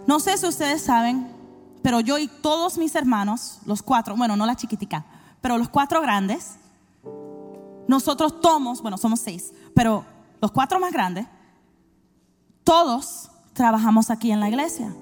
[0.06, 1.28] No sé si ustedes saben,
[1.82, 5.04] pero yo y todos mis hermanos, los cuatro, bueno, no la chiquitica,
[5.40, 6.56] pero los cuatro grandes,
[7.86, 10.04] nosotros tomos, bueno, somos seis, pero
[10.42, 11.26] los cuatro más grandes,
[12.64, 14.92] todos trabajamos aquí en la iglesia.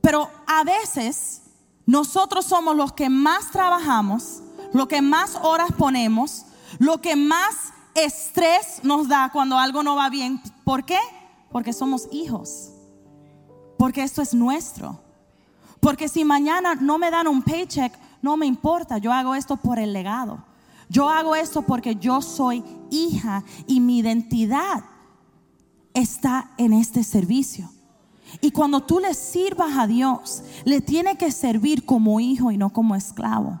[0.00, 1.42] Pero a veces
[1.88, 4.42] nosotros somos los que más trabajamos,
[4.74, 6.44] lo que más horas ponemos,
[6.78, 10.38] lo que más estrés nos da cuando algo no va bien.
[10.64, 10.98] ¿Por qué?
[11.50, 12.68] Porque somos hijos.
[13.78, 15.00] Porque esto es nuestro.
[15.80, 18.98] Porque si mañana no me dan un paycheck, no me importa.
[18.98, 20.44] Yo hago esto por el legado.
[20.90, 24.84] Yo hago esto porque yo soy hija y mi identidad
[25.94, 27.70] está en este servicio.
[28.40, 32.70] Y cuando tú le sirvas a Dios, le tiene que servir como hijo y no
[32.70, 33.58] como esclavo.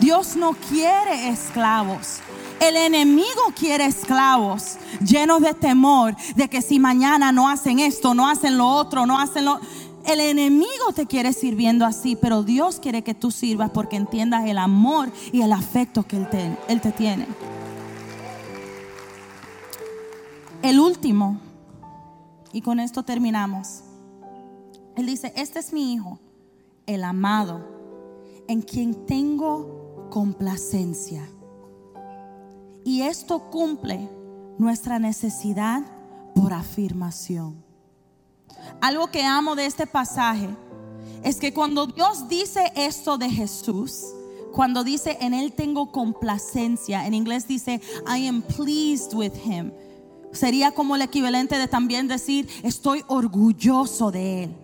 [0.00, 2.20] Dios no quiere esclavos.
[2.60, 8.28] El enemigo quiere esclavos llenos de temor de que si mañana no hacen esto, no
[8.28, 9.60] hacen lo otro, no hacen lo...
[10.06, 14.58] El enemigo te quiere sirviendo así, pero Dios quiere que tú sirvas porque entiendas el
[14.58, 17.26] amor y el afecto que Él te, él te tiene.
[20.62, 21.38] El último,
[22.58, 23.84] y con esto terminamos.
[24.96, 26.18] Él dice, este es mi hijo,
[26.86, 27.64] el amado,
[28.48, 31.22] en quien tengo complacencia.
[32.84, 34.10] Y esto cumple
[34.58, 35.84] nuestra necesidad
[36.34, 37.62] por afirmación.
[38.80, 40.48] Algo que amo de este pasaje
[41.22, 44.02] es que cuando Dios dice esto de Jesús,
[44.52, 49.70] cuando dice en Él tengo complacencia, en inglés dice I am pleased with Him,
[50.32, 54.56] sería como el equivalente de también decir estoy orgulloso de Él,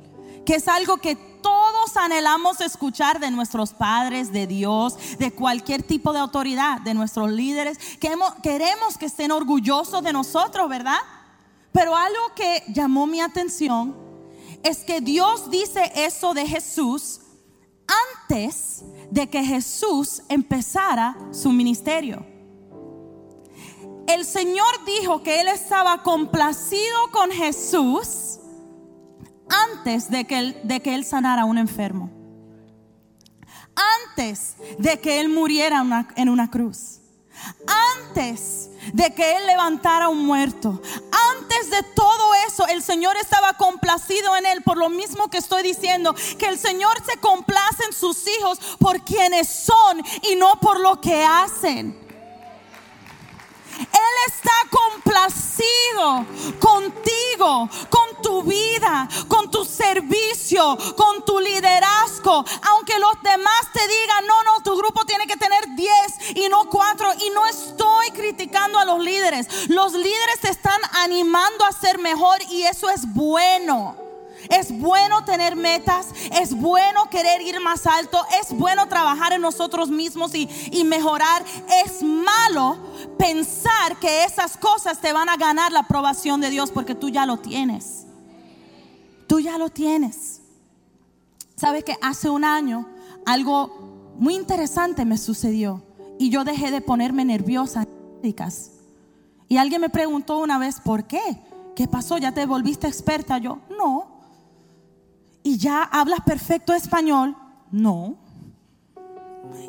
[0.45, 6.13] que es algo que todos anhelamos escuchar de nuestros padres, de Dios, de cualquier tipo
[6.13, 7.79] de autoridad, de nuestros líderes.
[7.99, 10.99] Queremos que estén orgullosos de nosotros, ¿verdad?
[11.71, 13.95] Pero algo que llamó mi atención
[14.63, 17.21] es que Dios dice eso de Jesús
[18.31, 22.25] antes de que Jesús empezara su ministerio.
[24.07, 28.39] El Señor dijo que Él estaba complacido con Jesús
[29.49, 32.11] antes de que él, sanara a un enfermo.
[34.09, 35.85] Antes de que él muriera
[36.17, 37.01] en una cruz.
[38.07, 40.81] Antes de que él levantara a un muerto.
[41.37, 44.63] Antes de todo eso, el Señor estaba complacido en él.
[44.63, 49.03] Por lo mismo que estoy diciendo, que el Señor se complace en sus hijos por
[49.05, 52.04] quienes son y no por lo que hacen.
[53.79, 56.27] Él está complacido
[56.61, 62.45] contigo, con tu vida, con tu servicio, con tu liderazgo.
[62.63, 66.69] Aunque los demás te digan, no, no, tu grupo tiene que tener 10 y no
[66.69, 67.13] 4.
[67.27, 69.69] Y no estoy criticando a los líderes.
[69.69, 74.04] Los líderes te están animando a ser mejor y eso es bueno.
[74.51, 76.09] Es bueno tener metas,
[76.41, 80.49] es bueno querer ir más alto, es bueno trabajar en nosotros mismos y,
[80.85, 81.45] mejorar.
[81.85, 82.77] Es malo
[83.19, 87.27] pensar que esas cosas te van a ganar la aprobación de Dios porque tú ya
[87.27, 88.07] lo tienes.
[89.27, 90.43] Tú ya lo tienes.
[91.57, 92.87] Sabes que hace un año
[93.25, 95.83] algo muy interesante me sucedió
[96.19, 97.87] y yo dejé de ponerme nerviosa
[99.49, 101.43] Y alguien me preguntó una vez, ¿por qué?
[101.75, 102.19] ¿Qué pasó?
[102.19, 103.39] ¿Ya te volviste experta?
[103.39, 104.14] Yo, no
[105.45, 107.37] y ya hablas perfecto español.
[107.71, 108.17] No.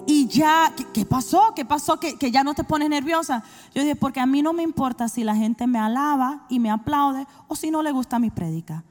[0.07, 1.53] Y ya, ¿qué, pasó?
[1.53, 1.99] ¿Qué pasó?
[1.99, 3.43] ¿Que, ¿Que, ya no te pones nerviosa.
[3.75, 6.71] Yo dije, porque a mí no me importa si la gente me alaba y me
[6.71, 8.83] aplaude o si no le gusta mi prédica.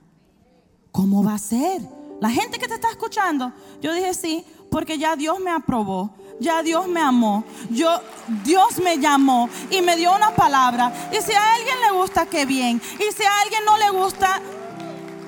[0.92, 1.82] ¿Cómo va a ser?
[2.20, 3.52] La gente que te está escuchando.
[3.80, 6.10] Yo dije, sí, porque ya Dios me aprobó.
[6.38, 7.44] Ya Dios me amó.
[7.70, 8.00] Yo,
[8.44, 10.92] Dios me llamó y me dio una palabra.
[11.12, 12.80] Y si a alguien le gusta, qué bien.
[12.98, 14.40] Y si a alguien no le gusta,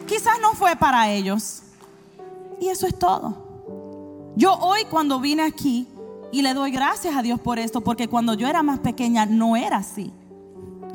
[0.06, 1.62] quizás no fue para ellos.
[2.60, 4.32] Y eso es todo.
[4.36, 5.88] Yo hoy cuando vine aquí,
[6.32, 9.56] y le doy gracias a Dios por esto, porque cuando yo era más pequeña no
[9.56, 10.12] era así.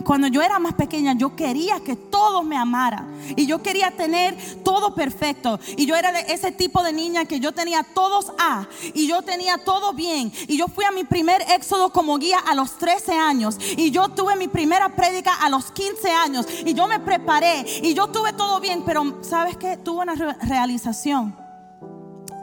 [0.04, 3.12] Cuando yo era más pequeña, yo quería que todos me amaran.
[3.36, 5.60] Y yo quería tener todo perfecto.
[5.78, 8.68] Y yo era de ese tipo de niña que yo tenía todos A.
[8.94, 10.32] Y yo tenía todo bien.
[10.48, 13.58] Y yo fui a mi primer éxodo como guía a los 13 años.
[13.78, 16.46] Y yo tuve mi primera prédica a los 15 años.
[16.66, 17.66] Y yo me preparé.
[17.84, 18.84] Y yo tuve todo bien.
[18.86, 19.78] Pero ¿sabes qué?
[19.78, 21.36] Tuve una realización.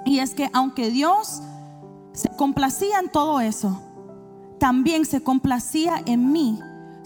[0.04, 1.42] Y es que aunque Dios
[2.12, 3.82] se complacía en todo eso,
[4.58, 6.58] también se complacía en mí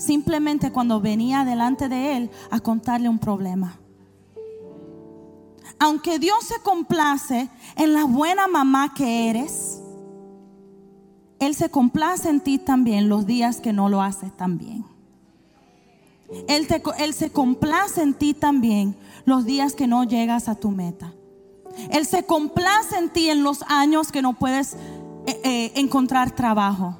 [0.02, 3.78] simplemente cuando venía delante de Él a contarle un problema.
[5.78, 9.80] Aunque Dios se complace en la buena mamá que eres,
[11.38, 14.84] Él se complace en ti también los días que no lo haces tan bien.
[16.48, 16.66] Él,
[16.98, 21.12] él se complace en ti también los días que no llegas a tu meta.
[21.90, 24.74] Él se complace en ti en los años que no puedes
[25.26, 26.96] eh, eh, encontrar trabajo.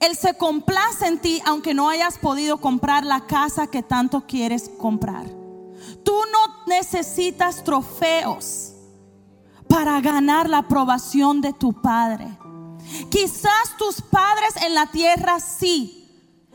[0.00, 4.70] Él se complace en ti aunque no hayas podido comprar la casa que tanto quieres
[4.78, 5.26] comprar.
[6.04, 8.72] Tú no necesitas trofeos
[9.68, 12.26] para ganar la aprobación de tu Padre.
[13.10, 16.04] Quizás tus padres en la tierra sí.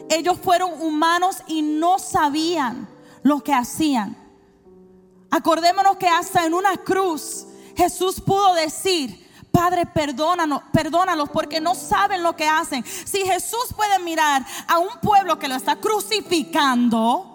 [0.09, 2.89] Ellos fueron humanos y no sabían
[3.23, 4.17] lo que hacían.
[5.29, 9.20] Acordémonos que hasta en una cruz Jesús pudo decir,
[9.51, 12.83] Padre, perdónanos, perdónalos porque no saben lo que hacen.
[12.85, 17.27] Si Jesús puede mirar a un pueblo que lo está crucificando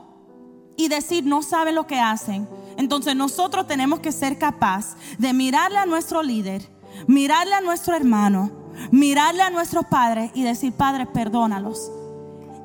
[0.77, 5.79] y decir no saben lo que hacen, entonces nosotros tenemos que ser capaz de mirarle
[5.79, 6.71] a nuestro líder,
[7.07, 8.51] mirarle a nuestro hermano,
[8.91, 11.91] mirarle a nuestro padre y decir, Padre, perdónalos.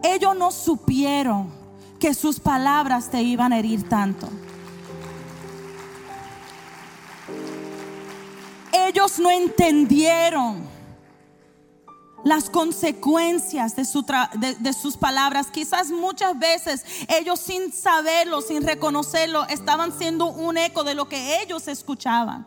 [0.03, 1.51] Ellos no supieron
[1.99, 4.27] que sus palabras te iban a herir tanto.
[8.71, 10.69] Ellos no entendieron
[12.23, 13.85] las consecuencias de,
[14.73, 15.47] sus palabras.
[15.51, 21.41] Quizás muchas veces ellos sin saberlo, sin reconocerlo, estaban siendo un eco de lo que
[21.41, 22.45] ellos escuchaban.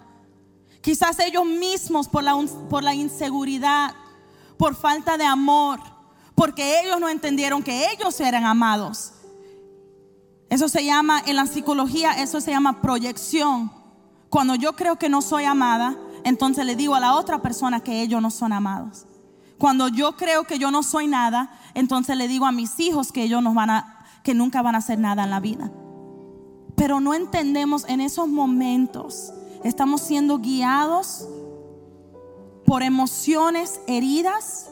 [0.81, 2.37] Quizás ellos mismos por la,
[2.69, 3.95] por la inseguridad,
[4.59, 5.81] por falta de amor,
[6.35, 9.13] porque ellos no entendieron que ellos eran amados.
[10.51, 13.73] Eso se llama, en la psicología, eso se llama proyección.
[14.29, 18.03] Cuando yo creo que no soy amada, entonces le digo a la otra persona que
[18.03, 19.07] ellos no son amados.
[19.59, 23.23] Cuando yo creo que yo no soy nada, entonces le digo a mis hijos que
[23.23, 25.71] ellos no van a, que nunca van a hacer nada en la vida.
[26.77, 31.29] Pero no entendemos en esos momentos, estamos siendo guiados
[32.67, 34.71] por emociones heridas,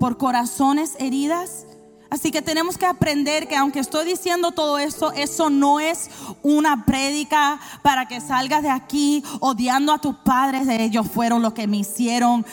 [0.00, 1.65] por corazones heridas
[2.08, 6.08] Así que tenemos que aprender que aunque estoy diciendo todo esto, eso no es
[6.42, 10.68] una prédica para que salgas de aquí odiando a tus padres.
[10.68, 12.46] Ellos fueron los que me hicieron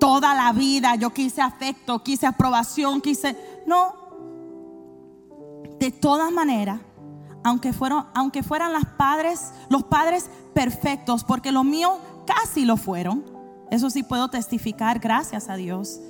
[0.00, 0.94] toda la vida.
[0.94, 3.36] Yo quise afecto, quise aprobación, quise...
[3.66, 4.08] No.
[5.78, 6.80] De todas maneras,
[7.44, 11.92] aunque, fueron, aunque fueran las padres, los padres perfectos, porque los míos
[12.26, 13.24] casi lo fueron.
[13.70, 16.00] Eso sí puedo testificar, gracias a Dios.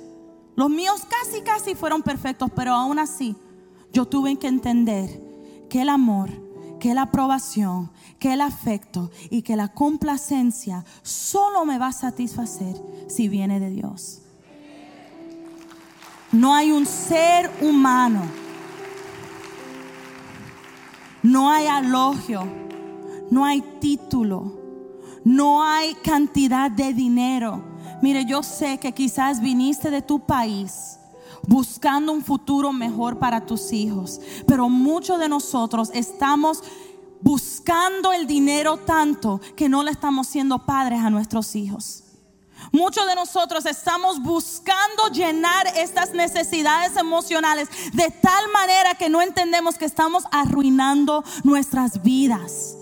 [0.59, 3.33] Los míos casi, casi fueron perfectos, pero aún así
[3.93, 5.09] yo tuve que entender
[5.69, 6.29] que el amor,
[6.81, 7.89] que la aprobación,
[8.19, 12.75] que el afecto y que la complacencia solo me va a satisfacer
[13.07, 14.21] si viene de Dios.
[16.33, 18.23] No hay un ser humano,
[21.23, 22.45] no hay alogio,
[23.31, 24.59] no hay título,
[25.23, 27.68] no hay cantidad de dinero.
[28.01, 30.99] Mire, yo sé que quizás viniste de tu país
[31.47, 36.63] buscando un futuro mejor para tus hijos, pero muchos de nosotros estamos
[37.21, 42.03] buscando el dinero tanto que no le estamos siendo padres a nuestros hijos.
[42.71, 49.77] Muchos de nosotros estamos buscando llenar estas necesidades emocionales de tal manera que no entendemos
[49.77, 52.75] que estamos arruinando nuestras vidas.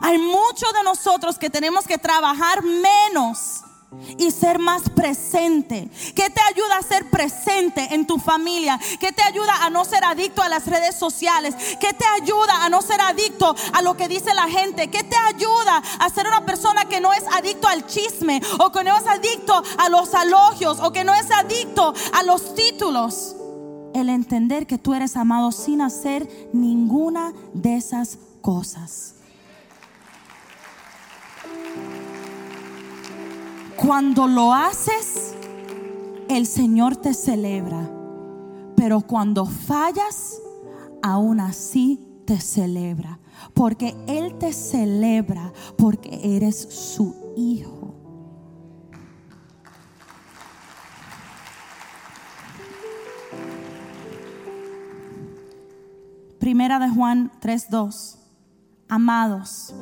[0.00, 3.62] Hay muchos de nosotros que tenemos que trabajar menos
[4.18, 5.88] y ser más presente.
[6.14, 8.78] ¿Qué te ayuda a ser presente en tu familia?
[9.00, 11.54] ¿Qué te ayuda a no ser adicto a las redes sociales?
[11.80, 14.88] ¿Qué te ayuda a no ser adicto a lo que dice la gente?
[14.88, 18.84] ¿Qué te ayuda a ser una persona que no es adicto al chisme o que
[18.84, 23.36] no es adicto a los alogios o que no es adicto a los títulos?
[23.94, 29.15] El entender que tú eres amado sin hacer ninguna de esas cosas.
[33.76, 35.34] Cuando lo haces,
[36.30, 37.90] el Señor te celebra.
[38.74, 40.40] Pero cuando fallas,
[41.02, 43.20] aún así te celebra.
[43.52, 47.94] Porque Él te celebra porque eres su hijo.
[56.38, 58.18] Primera de Juan 3:2.
[58.88, 59.74] Amados,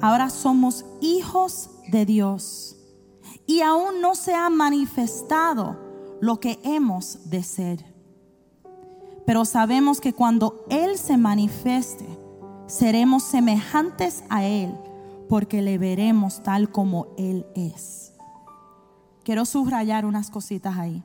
[0.00, 2.75] ahora somos hijos de Dios
[3.46, 5.78] y aún no se ha manifestado
[6.20, 7.84] lo que hemos de ser.
[9.24, 12.06] Pero sabemos que cuando Él se manifieste,
[12.66, 14.74] seremos semejantes a Él,
[15.28, 18.12] porque le veremos tal como Él es.
[19.24, 21.02] Quiero subrayar unas cositas ahí.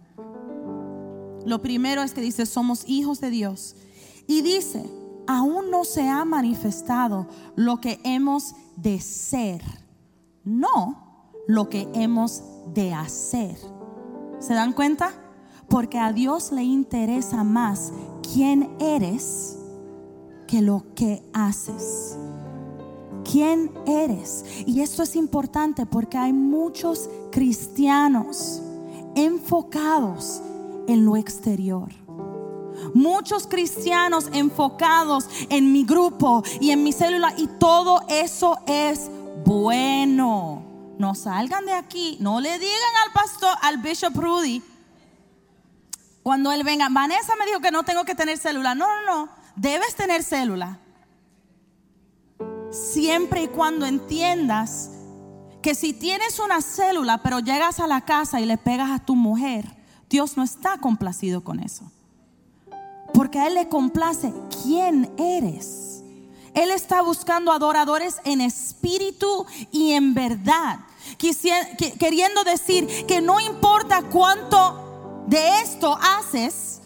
[1.45, 3.75] Lo primero es que dice, somos hijos de Dios.
[4.27, 4.85] Y dice,
[5.27, 9.63] aún no se ha manifestado lo que hemos de ser.
[10.43, 11.00] No
[11.47, 13.57] lo que hemos de hacer.
[14.39, 15.11] ¿Se dan cuenta?
[15.69, 17.91] Porque a Dios le interesa más
[18.33, 19.57] quién eres
[20.47, 22.17] que lo que haces.
[23.23, 24.43] ¿Quién eres?
[24.65, 28.61] Y esto es importante porque hay muchos cristianos
[29.15, 30.41] enfocados
[30.87, 31.89] en lo exterior.
[32.93, 39.09] Muchos cristianos enfocados en mi grupo y en mi célula y todo eso es
[39.45, 40.60] bueno
[41.01, 44.63] no salgan de aquí, no le digan al pastor, al Bishop Rudy,
[46.23, 48.75] cuando él venga, Vanessa me dijo que no tengo que tener célula.
[48.75, 50.77] No, no, no, debes tener célula.
[52.71, 54.91] Siempre y cuando entiendas
[55.61, 59.15] que si tienes una célula, pero llegas a la casa y le pegas a tu
[59.15, 59.75] mujer,
[60.09, 61.91] Dios no está complacido con eso.
[63.13, 64.31] Porque a Él le complace
[64.63, 66.03] quién eres.
[66.53, 70.79] Él está buscando adoradores en espíritu y en verdad
[71.17, 76.81] queriendo decir que no importa cuánto de esto haces,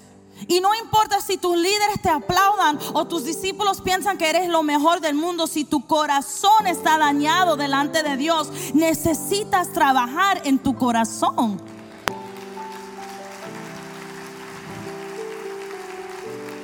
[0.48, 4.64] y no importa si tus líderes te aplaudan o tus discípulos piensan que eres lo
[4.64, 10.76] mejor del mundo, si tu corazón está dañado delante de Dios, necesitas trabajar en tu
[10.76, 11.62] corazón.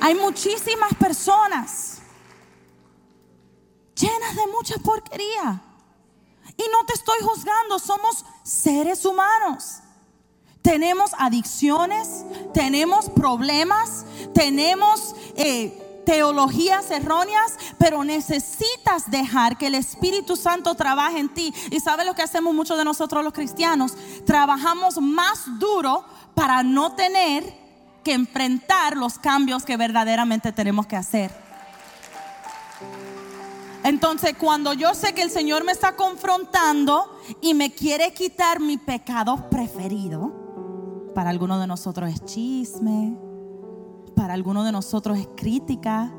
[0.00, 1.98] Hay muchísimas personas
[3.94, 5.62] llenas de mucha porquería
[6.56, 9.80] y no te estoy juzgando, somos seres humanos.
[10.62, 12.24] Tenemos adicciones,
[12.54, 21.28] tenemos problemas, tenemos eh, teologías erróneas, pero necesitas dejar que el Espíritu Santo trabaje en
[21.28, 21.52] ti.
[21.70, 23.94] Y sabes lo que hacemos muchos de nosotros los cristianos?
[24.24, 27.60] Trabajamos más duro para no tener
[28.04, 31.41] que enfrentar los cambios que verdaderamente tenemos que hacer.
[33.84, 38.76] Entonces, cuando yo sé que el Señor me está confrontando y me quiere quitar mi
[38.76, 43.16] pecado preferido, para algunos de nosotros es chisme,
[44.14, 46.12] para algunos de nosotros es crítica,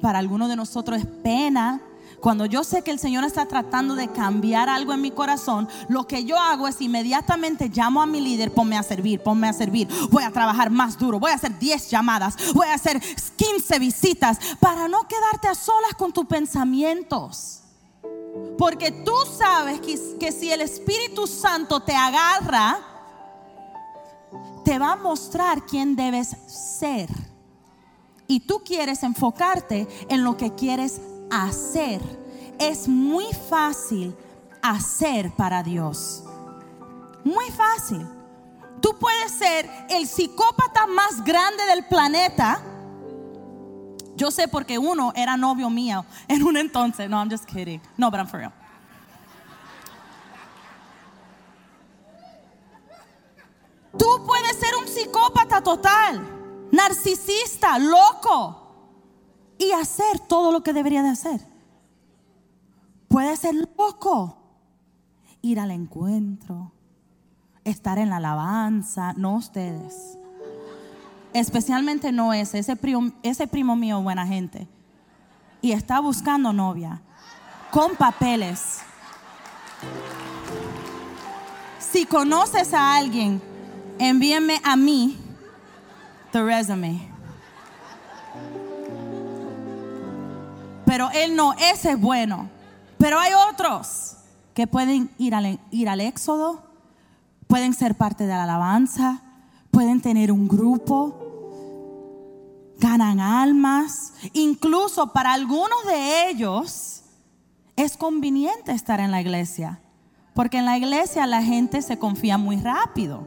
[0.00, 1.82] para algunos de nosotros es pena,
[2.26, 6.08] cuando yo sé que el Señor está tratando de cambiar algo en mi corazón, lo
[6.08, 9.86] que yo hago es inmediatamente llamo a mi líder, ponme a servir, ponme a servir.
[10.10, 14.40] Voy a trabajar más duro, voy a hacer 10 llamadas, voy a hacer 15 visitas
[14.58, 17.60] para no quedarte a solas con tus pensamientos.
[18.58, 22.80] Porque tú sabes que, que si el Espíritu Santo te agarra,
[24.64, 27.08] te va a mostrar quién debes ser.
[28.26, 31.00] y tú quieres enfocarte en lo que quieres
[31.30, 32.00] hacer.
[32.58, 34.16] Es muy fácil
[34.62, 36.24] hacer para Dios.
[37.24, 38.06] Muy fácil.
[38.80, 42.62] Tú puedes ser el psicópata más grande del planeta.
[44.14, 47.08] Yo sé porque uno era novio mío en un entonces.
[47.08, 47.80] No, I'm just kidding.
[47.96, 48.52] No, but I'm for real.
[53.98, 56.20] Tú puedes ser un psicópata total,
[56.70, 58.65] narcisista, loco
[59.58, 61.40] y hacer todo lo que debería de hacer.
[63.08, 64.36] Puede ser loco,
[65.42, 66.72] ir al encuentro,
[67.64, 70.18] estar en la alabanza, no ustedes.
[71.32, 74.68] Especialmente no ese, ese primo, ese primo mío, buena gente.
[75.60, 77.02] Y está buscando novia,
[77.70, 78.80] con papeles.
[81.78, 83.40] Si conoces a alguien,
[83.98, 85.16] envíenme a mí
[86.32, 87.15] the resume.
[90.86, 92.48] Pero él no, ese es bueno.
[92.96, 94.16] Pero hay otros
[94.54, 96.62] que pueden ir al, ir al éxodo,
[97.46, 99.20] pueden ser parte de la alabanza,
[99.70, 101.14] pueden tener un grupo,
[102.78, 104.14] ganan almas.
[104.32, 107.02] Incluso para algunos de ellos
[107.74, 109.80] es conveniente estar en la iglesia,
[110.34, 113.26] porque en la iglesia la gente se confía muy rápido.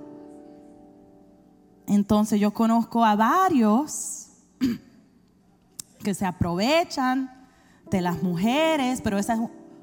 [1.85, 4.29] Entonces yo conozco a varios
[6.03, 7.38] que se aprovechan
[7.89, 9.39] de las mujeres, pero esa es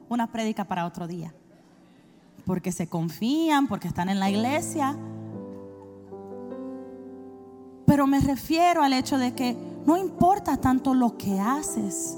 [0.09, 1.35] una prédica para otro día.
[2.45, 4.97] Porque se confían, porque están en la iglesia.
[7.87, 12.17] Pero me refiero al hecho de que no importa tanto lo que haces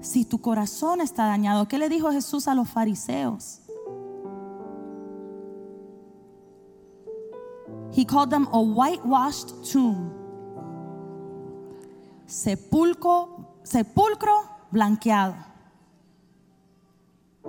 [0.00, 1.68] si tu corazón está dañado.
[1.68, 3.60] ¿Qué le dijo Jesús a los fariseos?
[7.94, 10.10] He called them a whitewashed tomb.
[12.26, 13.28] Sepulcro,
[13.62, 15.36] sepulcro blanqueado.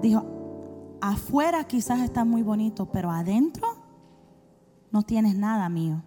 [0.02, 3.78] Dijo, afuera quizás está muy bonito, pero adentro
[4.92, 6.04] no tienes nada mío.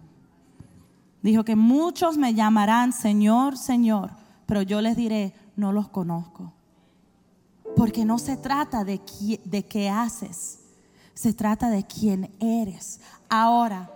[1.21, 4.11] Dijo que muchos me llamarán Señor, Señor,
[4.45, 6.53] pero yo les diré, no los conozco.
[7.75, 9.01] Porque no se trata de,
[9.43, 10.61] de qué haces,
[11.13, 13.01] se trata de quién eres.
[13.29, 13.91] Ahora,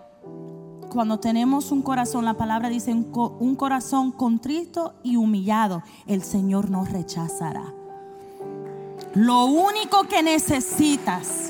[0.92, 6.92] cuando tenemos un corazón, la palabra dice un, corazón contrito y humillado, el Señor nos
[6.92, 7.64] rechazará.
[9.14, 11.50] Lo único que necesitas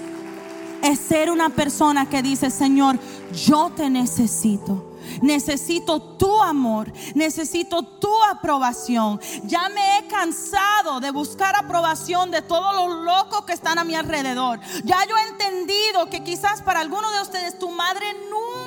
[0.83, 2.99] es ser una persona que dice, Señor,
[3.33, 4.87] yo te necesito.
[5.23, 9.19] Necesito tu amor, necesito tu aprobación.
[9.43, 13.95] Ya me he cansado de buscar aprobación de todos los locos que están a mi
[13.95, 14.59] alrededor.
[14.83, 18.60] Ya yo he entendido que quizás para algunos de ustedes tu madre nunca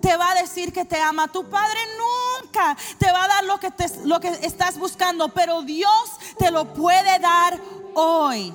[0.00, 1.28] te va a decir que te ama.
[1.28, 3.72] Tu padre nunca te va a dar lo que,
[4.04, 7.58] lo que estás buscando, pero Dios te lo puede dar
[7.94, 8.52] hoy.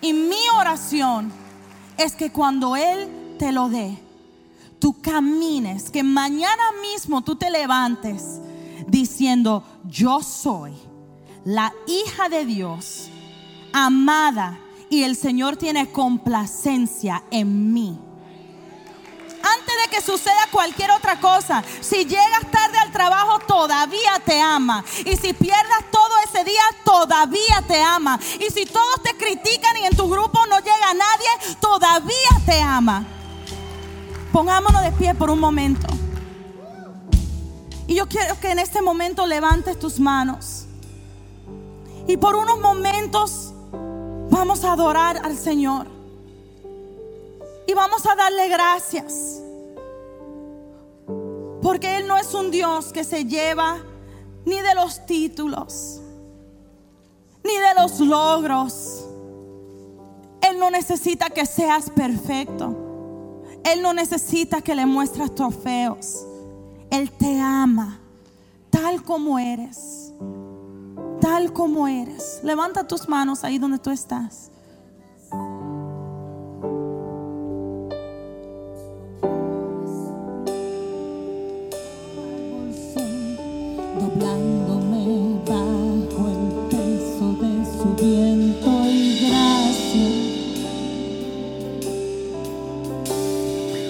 [0.00, 1.32] Y mi oración
[1.96, 3.98] es que cuando Él te lo dé,
[4.78, 8.40] tú camines, que mañana mismo tú te levantes
[8.86, 10.74] diciendo, yo soy
[11.44, 13.08] la hija de Dios,
[13.72, 14.58] amada,
[14.90, 17.98] y el Señor tiene complacencia en mí.
[19.90, 24.84] Que suceda cualquier otra cosa, si llegas tarde al trabajo, todavía te ama.
[25.04, 28.18] Y si pierdas todo ese día, todavía te ama.
[28.40, 33.06] Y si todos te critican y en tu grupo no llega nadie, todavía te ama.
[34.32, 35.86] Pongámonos de pie por un momento.
[37.86, 40.66] Y yo quiero que en este momento levantes tus manos.
[42.06, 43.52] Y por unos momentos
[44.30, 45.86] vamos a adorar al Señor.
[47.66, 49.45] Y vamos a darle gracias.
[51.66, 53.78] Porque Él no es un Dios que se lleva
[54.44, 56.00] ni de los títulos,
[57.42, 59.04] ni de los logros.
[60.42, 62.72] Él no necesita que seas perfecto.
[63.64, 66.24] Él no necesita que le muestres trofeos.
[66.88, 67.98] Él te ama
[68.70, 70.12] tal como eres.
[71.20, 72.38] Tal como eres.
[72.44, 74.52] Levanta tus manos ahí donde tú estás.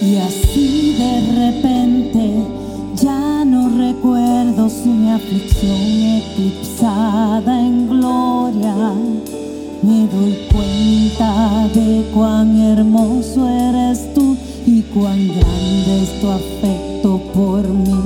[0.07, 2.31] Y así de repente
[2.95, 8.93] ya no recuerdo si mi aflicción eclipsada en gloria.
[9.83, 17.67] Me doy cuenta de cuán hermoso eres tú y cuán grande es tu afecto por
[17.67, 18.06] mí.